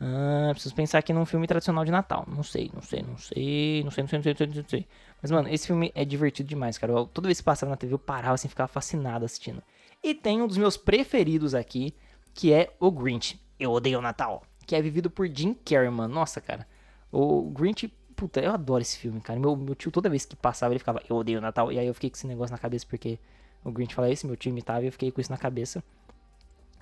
Ah, 0.00 0.50
preciso 0.52 0.74
pensar 0.74 0.98
aqui 0.98 1.12
num 1.12 1.24
filme 1.24 1.46
tradicional 1.46 1.84
de 1.84 1.90
Natal. 1.90 2.24
Não 2.28 2.42
sei, 2.42 2.70
não 2.74 2.82
sei, 2.82 3.02
não 3.02 3.16
sei, 3.16 3.82
não 3.84 3.90
sei, 3.90 4.02
não 4.02 4.08
sei, 4.10 4.18
não 4.18 4.22
sei, 4.22 4.32
não 4.32 4.36
sei, 4.36 4.62
não 4.62 4.68
sei. 4.68 4.86
Mas, 5.22 5.30
mano, 5.30 5.48
esse 5.48 5.66
filme 5.66 5.92
é 5.94 6.04
divertido 6.04 6.48
demais, 6.48 6.76
cara. 6.76 6.92
Eu, 6.92 7.06
toda 7.06 7.28
vez 7.28 7.38
que 7.38 7.44
passava 7.44 7.70
na 7.70 7.76
TV, 7.76 7.94
eu 7.94 7.98
parava 7.98 8.34
assim, 8.34 8.48
ficava 8.48 8.68
fascinado 8.68 9.24
assistindo. 9.24 9.62
E 10.02 10.14
tem 10.14 10.42
um 10.42 10.46
dos 10.46 10.56
meus 10.56 10.76
preferidos 10.76 11.54
aqui, 11.54 11.94
que 12.34 12.52
é 12.52 12.74
o 12.78 12.90
Grinch. 12.90 13.40
Eu 13.58 13.72
odeio 13.72 13.98
o 13.98 14.02
Natal. 14.02 14.42
Que 14.66 14.74
é 14.76 14.82
vivido 14.82 15.08
por 15.08 15.28
Jim 15.28 15.54
Carrey, 15.54 15.90
mano. 15.90 16.14
Nossa, 16.14 16.40
cara. 16.40 16.66
O 17.12 17.42
Grinch, 17.50 17.88
puta, 18.14 18.40
eu 18.40 18.52
adoro 18.52 18.82
esse 18.82 18.98
filme, 18.98 19.20
cara. 19.20 19.38
Meu, 19.38 19.54
meu 19.56 19.74
tio, 19.74 19.90
toda 19.90 20.08
vez 20.08 20.24
que 20.24 20.34
passava, 20.34 20.72
ele 20.72 20.78
ficava, 20.78 21.00
eu 21.08 21.16
odeio 21.16 21.38
o 21.38 21.42
Natal. 21.42 21.70
E 21.70 21.78
aí 21.78 21.86
eu 21.86 21.94
fiquei 21.94 22.10
com 22.10 22.16
esse 22.16 22.26
negócio 22.26 22.52
na 22.52 22.58
cabeça, 22.58 22.84
porque 22.88 23.18
o 23.64 23.70
Grinch 23.70 23.94
fala 23.94 24.10
isso, 24.10 24.26
meu 24.26 24.36
tio 24.36 24.50
imitava, 24.50 24.82
e 24.82 24.86
eu 24.86 24.92
fiquei 24.92 25.10
com 25.10 25.20
isso 25.20 25.30
na 25.30 25.38
cabeça. 25.38 25.82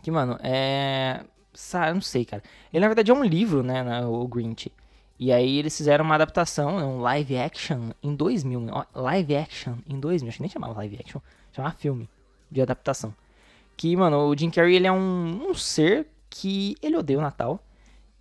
Que, 0.03 0.11
mano, 0.11 0.39
é. 0.43 1.25
Eu 1.89 1.95
não 1.95 2.01
sei, 2.01 2.25
cara. 2.25 2.43
Ele 2.73 2.81
na 2.81 2.89
verdade 2.89 3.11
é 3.11 3.15
um 3.15 3.25
livro, 3.25 3.63
né, 3.63 4.05
o 4.05 4.27
Grinch. 4.27 4.73
E 5.19 5.33
aí 5.33 5.59
eles 5.59 5.77
fizeram 5.77 6.05
uma 6.05 6.17
adaptação, 6.17 6.79
né, 6.79 6.85
um 6.85 7.01
live 7.01 7.39
action 7.39 7.91
em 8.03 8.15
2000. 8.15 8.67
Ó, 8.73 8.85
live 8.95 9.37
action 9.37 9.77
em 9.87 9.99
2000, 10.01 10.29
acho 10.29 10.39
que 10.39 10.43
nem 10.43 10.51
chamava 10.51 10.75
live 10.75 10.99
action, 10.99 11.21
chamava 11.53 11.75
filme 11.77 12.09
de 12.51 12.61
adaptação. 12.61 13.15
Que, 13.77 13.97
mano, 13.97 14.29
o 14.29 14.37
Jim 14.37 14.51
Carrey 14.51 14.77
ele 14.77 14.87
é 14.87 14.93
um, 14.93 15.49
um 15.49 15.55
ser 15.55 16.09
que 16.35 16.77
ele 16.83 16.97
odeia 16.97 17.19
o 17.19 17.23
Natal. 17.23 17.61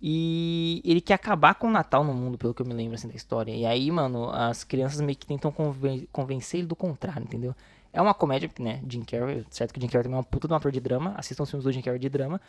E 0.00 0.82
ele 0.84 1.00
quer 1.00 1.14
acabar 1.14 1.54
com 1.54 1.66
o 1.66 1.70
Natal 1.70 2.04
no 2.04 2.12
mundo, 2.12 2.36
pelo 2.36 2.52
que 2.52 2.60
eu 2.60 2.66
me 2.66 2.74
lembro 2.74 2.94
assim 2.94 3.08
da 3.08 3.14
história. 3.14 3.52
E 3.52 3.64
aí, 3.64 3.90
mano, 3.90 4.30
as 4.30 4.62
crianças 4.62 5.00
meio 5.00 5.16
que 5.16 5.26
tentam 5.26 5.50
conven 5.50 6.06
convencer 6.12 6.60
ele 6.60 6.68
do 6.68 6.76
contrário, 6.76 7.22
entendeu? 7.22 7.54
É 7.92 8.00
uma 8.02 8.12
comédia, 8.12 8.50
né? 8.60 8.82
Jim 8.88 9.02
Carrey, 9.02 9.44
certo 9.50 9.72
que 9.72 9.80
Jim 9.80 9.88
Carrey 9.88 10.04
também 10.04 10.18
é 10.18 10.20
um 10.20 10.24
puta 10.24 10.46
de 10.46 10.52
um 10.52 10.56
ator 10.56 10.70
de 10.70 10.80
drama. 10.80 11.14
Assistam 11.16 11.44
os 11.44 11.50
filmes 11.50 11.64
do 11.64 11.72
Jim 11.72 11.80
Carrey 11.80 11.98
de 11.98 12.08
drama. 12.08 12.40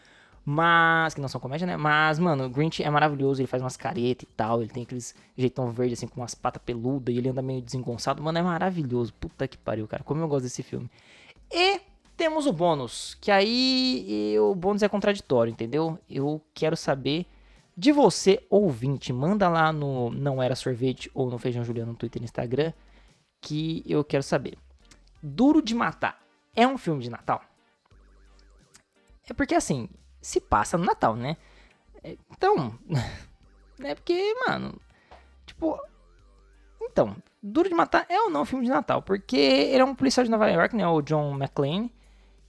Mas. 0.43 1.13
Que 1.13 1.21
não 1.21 1.27
são 1.27 1.39
comédia, 1.41 1.65
né? 1.65 1.77
Mas, 1.77 2.19
mano, 2.19 2.45
o 2.45 2.49
Grinch 2.49 2.83
é 2.83 2.89
maravilhoso. 2.89 3.41
Ele 3.41 3.47
faz 3.47 3.63
umas 3.63 3.77
caretas 3.77 4.23
e 4.23 4.33
tal. 4.35 4.61
Ele 4.61 4.69
tem 4.69 4.83
aqueles 4.83 5.15
jeitão 5.37 5.71
verde, 5.71 5.93
assim, 5.93 6.07
com 6.07 6.21
umas 6.21 6.35
patas 6.35 6.61
peludas. 6.63 7.15
E 7.15 7.17
ele 7.17 7.29
anda 7.29 7.41
meio 7.41 7.61
desengonçado. 7.61 8.21
Mano, 8.21 8.37
é 8.37 8.43
maravilhoso. 8.43 9.13
Puta 9.13 9.47
que 9.47 9.57
pariu, 9.57 9.87
cara. 9.87 10.03
Como 10.03 10.21
eu 10.21 10.27
gosto 10.27 10.43
desse 10.43 10.61
filme. 10.61 10.89
E 11.51 11.79
temos 12.25 12.47
o 12.47 12.51
bônus, 12.51 13.15
que 13.21 13.29
aí 13.29 14.35
o 14.39 14.55
bônus 14.55 14.81
é 14.81 14.89
contraditório, 14.89 15.51
entendeu? 15.51 15.99
Eu 16.09 16.41
quero 16.55 16.75
saber 16.75 17.27
de 17.77 17.91
você, 17.91 18.43
ouvinte. 18.49 19.13
Manda 19.13 19.47
lá 19.47 19.71
no 19.71 20.09
Não 20.09 20.41
Era 20.41 20.55
Sorvete 20.55 21.11
ou 21.13 21.29
no 21.29 21.37
Feijão 21.37 21.63
Juliano 21.63 21.91
no 21.91 21.97
Twitter 21.97 22.19
e 22.19 22.25
Instagram, 22.25 22.73
que 23.39 23.83
eu 23.85 24.03
quero 24.03 24.23
saber. 24.23 24.57
Duro 25.21 25.61
de 25.61 25.75
Matar 25.75 26.19
é 26.55 26.67
um 26.67 26.79
filme 26.79 27.03
de 27.03 27.11
Natal? 27.11 27.43
É 29.29 29.31
porque 29.31 29.53
assim, 29.53 29.87
se 30.19 30.41
passa 30.41 30.79
no 30.79 30.83
Natal, 30.85 31.15
né? 31.15 31.37
Então, 32.31 32.73
é 33.83 33.93
porque, 33.93 34.33
mano, 34.47 34.81
tipo, 35.45 35.79
então, 36.81 37.15
Duro 37.43 37.69
de 37.69 37.75
Matar 37.75 38.07
é 38.09 38.19
ou 38.19 38.31
não 38.31 38.41
um 38.41 38.45
filme 38.45 38.65
de 38.65 38.71
Natal? 38.71 39.03
Porque 39.03 39.37
ele 39.37 39.83
é 39.83 39.85
um 39.85 39.93
policial 39.93 40.23
de 40.23 40.31
Nova 40.31 40.49
York, 40.49 40.75
né? 40.75 40.87
O 40.87 41.03
John 41.03 41.35
McClane. 41.35 41.93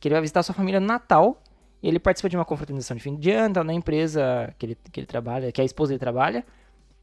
Que 0.00 0.08
ele 0.08 0.14
vai 0.14 0.20
visitar 0.20 0.42
sua 0.42 0.54
família 0.54 0.80
no 0.80 0.86
Natal. 0.86 1.42
E 1.82 1.88
ele 1.88 1.98
participa 1.98 2.28
de 2.28 2.36
uma 2.36 2.44
confraternização 2.44 2.96
de 2.96 3.02
fim 3.02 3.14
de 3.16 3.30
ano, 3.30 3.54
tá 3.54 3.64
na 3.64 3.74
empresa 3.74 4.54
que 4.58 4.66
ele, 4.66 4.78
que 4.90 5.00
ele 5.00 5.06
trabalha, 5.06 5.52
que 5.52 5.60
a 5.60 5.64
esposa 5.64 5.90
dele 5.90 6.00
trabalha. 6.00 6.44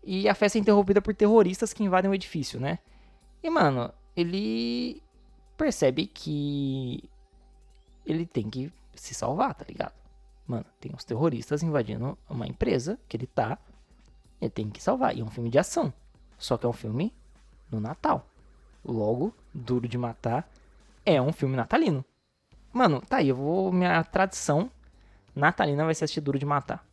E 0.04 0.28
a 0.28 0.36
festa 0.36 0.58
é 0.58 0.62
interrompida 0.62 1.02
por 1.02 1.14
terroristas 1.16 1.72
que 1.72 1.84
invadem 1.84 2.10
o 2.10 2.14
edifício, 2.14 2.60
né? 2.60 2.80
E, 3.42 3.50
mano, 3.50 3.94
ele 4.16 5.02
percebe 5.56 6.08
que 6.08 7.10
ele 8.06 8.26
tem 8.26 8.50
que 8.50 8.72
se 8.96 9.14
salvar, 9.14 9.54
tá 9.54 9.66
ligado? 9.68 9.94
Mano, 10.46 10.66
tem 10.80 10.92
uns 10.94 11.06
terroristas 11.06 11.64
invadindo 11.64 12.18
uma 12.30 12.48
empresa 12.48 13.00
que 13.08 13.16
ele 13.16 13.28
tá. 13.28 13.58
Ele 14.42 14.50
tem 14.50 14.70
que 14.70 14.84
salvar. 14.84 15.16
E 15.16 15.22
é 15.22 15.24
um 15.24 15.30
filme 15.30 15.50
de 15.50 15.58
ação. 15.58 15.94
Só 16.38 16.58
que 16.58 16.66
é 16.66 16.70
um 16.70 16.74
filme 16.74 17.14
no 17.72 17.80
Natal. 17.80 18.28
Logo, 18.84 19.34
Duro 19.54 19.88
de 19.88 19.98
Matar 19.98 20.50
é 21.06 21.22
um 21.22 21.32
filme 21.32 21.56
natalino. 21.56 22.04
Mano, 22.74 23.02
tá 23.02 23.18
aí, 23.18 23.30
eu 23.30 23.36
vou. 23.36 23.72
Minha 23.72 24.04
tradição 24.04 24.70
natalina 25.36 25.86
vai 25.86 25.94
ser 25.94 26.06
assistir 26.06 26.22
Duro 26.22 26.40
de 26.40 26.46
Matar. 26.46 26.84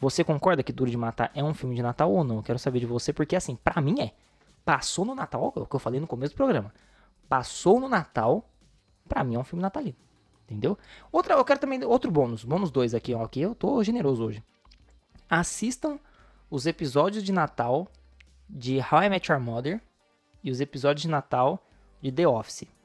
Você 0.00 0.24
concorda 0.24 0.62
que 0.62 0.72
Duro 0.72 0.90
de 0.90 0.96
Matar 0.96 1.30
é 1.34 1.44
um 1.44 1.54
filme 1.54 1.76
de 1.76 1.82
Natal 1.82 2.10
ou 2.10 2.24
não? 2.24 2.36
Eu 2.36 2.42
quero 2.42 2.58
saber 2.58 2.80
de 2.80 2.86
você, 2.86 3.12
porque 3.12 3.36
assim, 3.36 3.54
pra 3.54 3.80
mim 3.80 4.00
é. 4.00 4.12
Passou 4.64 5.04
no 5.04 5.14
Natal, 5.14 5.52
é 5.56 5.60
o 5.60 5.66
que 5.66 5.76
eu 5.76 5.80
falei 5.80 6.00
no 6.00 6.06
começo 6.06 6.34
do 6.34 6.36
programa. 6.36 6.74
Passou 7.28 7.78
no 7.78 7.88
Natal, 7.88 8.44
pra 9.08 9.22
mim 9.22 9.36
é 9.36 9.38
um 9.38 9.44
filme 9.44 9.62
natalino. 9.62 9.96
Entendeu? 10.44 10.76
Outra, 11.12 11.34
eu 11.34 11.44
quero 11.44 11.60
também 11.60 11.82
outro 11.84 12.10
bônus, 12.10 12.44
bônus 12.44 12.70
2 12.72 12.94
aqui, 12.94 13.14
ó, 13.14 13.22
aqui 13.22 13.40
eu 13.40 13.54
tô 13.54 13.82
generoso 13.84 14.24
hoje. 14.24 14.42
Assistam 15.28 15.98
os 16.50 16.66
episódios 16.66 17.22
de 17.22 17.30
Natal 17.30 17.86
de 18.48 18.78
How 18.78 19.04
I 19.04 19.08
Met 19.08 19.30
Your 19.30 19.40
Mother 19.40 19.80
e 20.42 20.50
os 20.50 20.60
episódios 20.60 21.02
de 21.02 21.08
Natal 21.08 21.64
de 22.02 22.10
The 22.10 22.26
Office. 22.26 22.79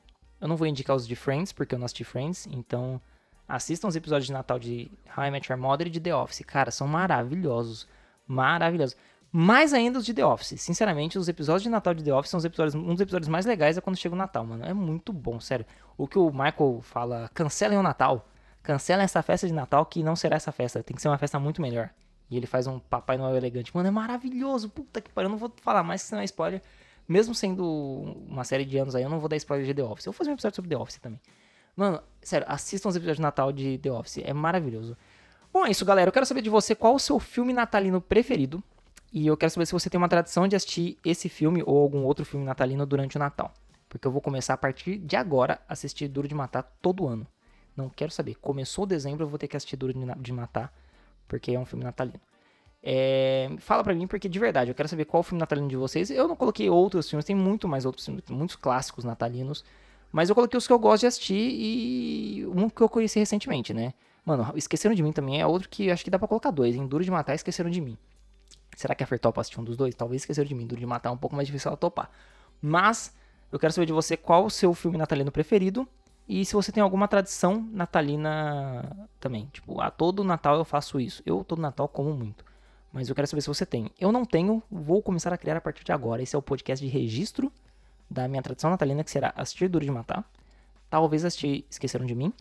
Eu 0.45 0.47
não 0.47 0.55
vou 0.55 0.67
indicar 0.67 0.95
os 0.95 1.07
de 1.07 1.15
Friends, 1.15 1.51
porque 1.51 1.73
eu 1.73 1.79
não 1.79 1.85
assisti 1.85 2.03
Friends, 2.03 2.47
então 2.51 3.01
assistam 3.47 3.87
os 3.87 3.95
episódios 3.95 4.27
de 4.27 4.31
Natal 4.31 4.59
de 4.59 4.91
How 5.17 5.25
I 5.25 5.31
Met 5.31 5.51
Your 5.51 5.59
Mother 5.59 5.87
e 5.87 5.89
de 5.89 5.99
The 5.99 6.15
Office. 6.15 6.43
Cara, 6.45 6.69
são 6.69 6.87
maravilhosos. 6.87 7.87
Maravilhosos. 8.27 8.95
Mais 9.31 9.73
ainda 9.73 9.97
os 9.97 10.05
de 10.05 10.13
The 10.13 10.23
Office. 10.23 10.61
Sinceramente, 10.61 11.17
os 11.17 11.27
episódios 11.27 11.63
de 11.63 11.69
Natal 11.69 11.95
de 11.95 12.03
The 12.03 12.13
Office 12.13 12.29
são 12.29 12.37
os 12.37 12.45
episódios, 12.45 12.75
um 12.75 12.93
dos 12.93 13.01
episódios 13.01 13.27
mais 13.27 13.47
legais 13.47 13.75
é 13.75 13.81
quando 13.81 13.97
chega 13.97 14.13
o 14.13 14.17
Natal, 14.17 14.45
mano. 14.45 14.63
É 14.63 14.71
muito 14.71 15.11
bom, 15.11 15.39
sério. 15.39 15.65
O 15.97 16.07
que 16.07 16.19
o 16.19 16.29
Michael 16.29 16.79
fala, 16.83 17.27
cancelem 17.33 17.79
o 17.79 17.81
Natal. 17.81 18.29
Cancelem 18.61 19.03
essa 19.03 19.23
festa 19.23 19.47
de 19.47 19.53
Natal 19.53 19.83
que 19.83 20.03
não 20.03 20.15
será 20.15 20.35
essa 20.35 20.51
festa. 20.51 20.83
Tem 20.83 20.95
que 20.95 21.01
ser 21.01 21.07
uma 21.07 21.17
festa 21.17 21.39
muito 21.39 21.59
melhor. 21.59 21.89
E 22.29 22.37
ele 22.37 22.45
faz 22.45 22.67
um 22.67 22.77
Papai 22.77 23.17
Noel 23.17 23.35
elegante. 23.35 23.75
Mano, 23.75 23.87
é 23.87 23.91
maravilhoso. 23.91 24.69
Puta 24.69 25.01
que 25.01 25.09
pariu. 25.09 25.27
Eu 25.27 25.31
não 25.31 25.39
vou 25.39 25.51
falar 25.63 25.81
mais 25.81 26.03
senão 26.03 26.21
é 26.21 26.25
spoiler. 26.25 26.61
Mesmo 27.07 27.35
sendo 27.35 27.63
uma 28.27 28.43
série 28.43 28.65
de 28.65 28.77
anos 28.77 28.95
aí, 28.95 29.03
eu 29.03 29.09
não 29.09 29.19
vou 29.19 29.29
dar 29.29 29.35
spoiler 29.35 29.65
de 29.65 29.73
The 29.73 29.83
Office. 29.83 30.05
Eu 30.05 30.11
vou 30.11 30.17
fazer 30.17 30.31
um 30.31 30.33
episódio 30.33 30.55
sobre 30.55 30.69
The 30.69 30.77
Office 30.77 30.97
também. 30.97 31.19
Mano, 31.75 32.01
sério, 32.21 32.47
assistam 32.49 32.89
os 32.89 32.95
episódios 32.95 33.17
de 33.17 33.21
Natal 33.21 33.51
de 33.51 33.77
The 33.77 33.91
Office. 33.91 34.19
É 34.19 34.33
maravilhoso. 34.33 34.97
Bom, 35.53 35.65
é 35.65 35.71
isso, 35.71 35.85
galera. 35.85 36.09
Eu 36.09 36.13
quero 36.13 36.25
saber 36.25 36.41
de 36.41 36.49
você 36.49 36.73
qual 36.73 36.95
o 36.95 36.99
seu 36.99 37.19
filme 37.19 37.53
natalino 37.53 38.01
preferido. 38.01 38.63
E 39.13 39.27
eu 39.27 39.37
quero 39.37 39.51
saber 39.51 39.65
se 39.65 39.71
você 39.71 39.89
tem 39.89 39.97
uma 39.97 40.09
tradição 40.09 40.47
de 40.47 40.55
assistir 40.55 40.97
esse 41.05 41.29
filme 41.29 41.63
ou 41.65 41.81
algum 41.81 42.03
outro 42.03 42.25
filme 42.25 42.45
natalino 42.45 42.85
durante 42.85 43.15
o 43.15 43.19
Natal. 43.19 43.53
Porque 43.87 44.07
eu 44.07 44.11
vou 44.11 44.21
começar 44.21 44.55
a 44.55 44.57
partir 44.57 44.97
de 44.97 45.15
agora 45.15 45.59
a 45.69 45.73
assistir 45.73 46.07
Duro 46.07 46.27
de 46.27 46.35
Matar 46.35 46.63
todo 46.81 47.07
ano. 47.07 47.25
Não 47.77 47.89
quero 47.89 48.11
saber. 48.11 48.35
Começou 48.35 48.85
dezembro, 48.85 49.23
eu 49.23 49.29
vou 49.29 49.39
ter 49.39 49.47
que 49.47 49.55
assistir 49.55 49.77
Duro 49.77 49.93
de 49.93 50.33
Matar 50.33 50.73
porque 51.27 51.51
é 51.51 51.59
um 51.59 51.65
filme 51.65 51.83
natalino. 51.83 52.19
É, 52.87 53.49
fala 53.57 53.83
pra 53.83 53.95
mim, 53.95 54.05
porque 54.05 54.29
de 54.29 54.37
verdade, 54.37 54.69
eu 54.69 54.75
quero 54.75 54.87
saber 54.87 55.05
qual 55.05 55.21
o 55.21 55.23
filme 55.23 55.39
natalino 55.39 55.67
de 55.67 55.75
vocês. 55.75 56.11
Eu 56.11 56.27
não 56.27 56.35
coloquei 56.35 56.69
outros 56.69 57.09
filmes, 57.09 57.25
tem 57.25 57.35
muito 57.35 57.67
mais 57.67 57.83
outros 57.83 58.05
filmes, 58.05 58.23
muitos 58.29 58.55
clássicos 58.55 59.03
natalinos. 59.03 59.65
Mas 60.11 60.29
eu 60.29 60.35
coloquei 60.35 60.55
os 60.55 60.67
que 60.67 60.71
eu 60.71 60.77
gosto 60.77 61.01
de 61.01 61.07
assistir 61.07 61.33
e 61.33 62.45
um 62.45 62.69
que 62.69 62.79
eu 62.79 62.87
conheci 62.87 63.17
recentemente, 63.17 63.73
né? 63.73 63.93
Mano, 64.23 64.53
Esqueceram 64.55 64.93
de 64.93 65.01
Mim 65.01 65.11
também 65.11 65.41
é 65.41 65.47
outro 65.47 65.67
que 65.67 65.89
acho 65.89 66.03
que 66.03 66.11
dá 66.11 66.19
pra 66.19 66.27
colocar 66.27 66.51
dois, 66.51 66.75
hein? 66.75 66.85
Duro 66.85 67.03
de 67.03 67.09
Matar 67.09 67.33
e 67.33 67.35
Esqueceram 67.37 67.71
de 67.71 67.81
Mim. 67.81 67.97
Será 68.77 68.93
que 68.93 69.03
a 69.03 69.07
Fer 69.07 69.19
topa 69.19 69.41
assistir 69.41 69.59
um 69.59 69.63
dos 69.63 69.75
dois? 69.75 69.95
Talvez 69.95 70.21
Esqueceram 70.21 70.47
de 70.47 70.53
Mim. 70.53 70.67
Duro 70.67 70.79
de 70.79 70.85
Matar 70.85 71.09
é 71.09 71.11
um 71.11 71.17
pouco 71.17 71.35
mais 71.35 71.47
difícil 71.47 71.69
ela 71.69 71.77
topar. 71.77 72.11
Mas 72.61 73.13
eu 73.51 73.57
quero 73.57 73.73
saber 73.73 73.87
de 73.87 73.93
você 73.93 74.15
qual 74.15 74.45
o 74.45 74.49
seu 74.49 74.73
filme 74.75 74.97
natalino 74.97 75.31
preferido 75.31 75.87
e 76.27 76.45
se 76.45 76.53
você 76.53 76.71
tem 76.71 76.83
alguma 76.83 77.07
tradição 77.07 77.67
natalina 77.71 79.07
também. 79.19 79.49
Tipo, 79.51 79.81
a 79.81 79.89
todo 79.89 80.23
Natal 80.23 80.55
eu 80.55 80.65
faço 80.65 80.99
isso. 80.99 81.23
Eu 81.25 81.43
todo 81.43 81.61
Natal 81.61 81.87
como 81.87 82.13
muito. 82.13 82.45
Mas 82.95 83.09
eu 83.09 83.13
quero 83.13 83.27
saber 83.27 83.41
se 83.41 83.49
você 83.49 83.65
tem. 83.65 83.91
Eu 83.99 84.09
não 84.09 84.23
tenho, 84.23 84.63
vou 84.71 85.01
começar 85.01 85.33
a 85.33 85.37
criar 85.37 85.57
a 85.57 85.59
partir 85.59 85.83
de 85.83 85.91
agora. 85.91 86.23
Esse 86.23 86.33
é 86.33 86.39
o 86.39 86.41
podcast 86.41 86.83
de 86.83 86.89
registro 86.89 87.51
da 88.09 88.25
minha 88.25 88.41
tradição 88.41 88.69
natalina, 88.69 89.03
que 89.03 89.11
será 89.11 89.33
assistir 89.35 89.67
Duro 89.67 89.83
de 89.83 89.91
Matar. 89.91 90.23
Talvez 90.89 91.25
assistir 91.25 91.65
Esqueceram 91.69 92.05
de 92.05 92.15
Mim. 92.15 92.31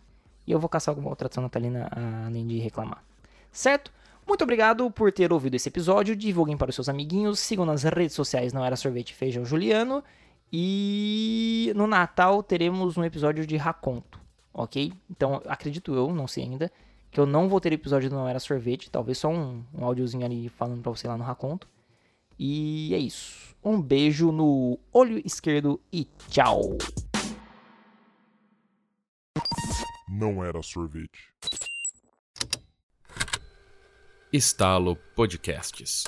E 0.47 0.53
eu 0.53 0.57
vou 0.57 0.69
caçar 0.69 0.93
alguma 0.93 1.09
outra 1.09 1.27
tradição 1.27 1.43
natalina 1.43 1.89
além 2.25 2.47
de 2.47 2.57
reclamar. 2.59 3.03
Certo? 3.51 3.91
Muito 4.25 4.45
obrigado 4.45 4.89
por 4.89 5.11
ter 5.11 5.33
ouvido 5.33 5.55
esse 5.55 5.67
episódio. 5.67 6.15
Divulguem 6.15 6.55
para 6.55 6.69
os 6.69 6.75
seus 6.75 6.87
amiguinhos. 6.87 7.37
Sigam 7.41 7.65
nas 7.65 7.83
redes 7.83 8.15
sociais 8.15 8.53
Não 8.53 8.63
Era 8.63 8.77
Sorvete 8.77 9.13
Feijão 9.13 9.43
Juliano. 9.43 10.01
E 10.53 11.73
no 11.75 11.85
Natal 11.85 12.41
teremos 12.41 12.95
um 12.95 13.03
episódio 13.03 13.45
de 13.45 13.57
Raconto, 13.57 14.21
ok? 14.53 14.93
Então, 15.11 15.41
acredito 15.47 15.93
eu, 15.93 16.13
não 16.13 16.29
sei 16.29 16.45
ainda, 16.45 16.71
que 17.15 17.21
eu 17.21 17.25
não 17.25 17.47
vou 17.47 17.61
ter 17.61 17.71
episódio 17.71 18.09
do 18.09 18.15
Não 18.17 18.27
Era 18.27 18.41
Sorvete, 18.41 18.91
talvez 18.91 19.19
só 19.19 19.29
um, 19.29 19.63
um 19.73 19.85
áudiozinho 19.85 20.25
ali 20.25 20.49
falando 20.49 20.81
pra 20.81 20.91
você 20.91 21.07
lá 21.07 21.17
no 21.17 21.23
Raconto. 21.23 21.65
E 22.37 22.93
é 22.93 22.97
isso. 22.97 23.55
Um 23.63 23.81
beijo 23.81 24.33
no 24.33 24.77
olho 24.91 25.21
esquerdo 25.25 25.79
e 25.93 26.09
tchau! 26.27 26.77
Não 30.09 30.43
era 30.43 30.61
sorvete. 30.61 31.31
Estalo 34.33 34.97
Podcasts. 35.15 36.03